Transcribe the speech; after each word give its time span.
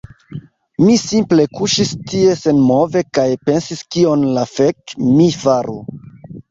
Mi 0.87 0.95
simple 1.01 1.45
kuŝis 1.59 1.91
tie 2.13 2.33
senmove 2.41 3.05
kaj 3.19 3.29
pensis 3.51 3.87
kion 3.93 4.27
la 4.41 4.49
fek' 4.57 5.01
mi 5.13 5.31
faru 5.47 5.81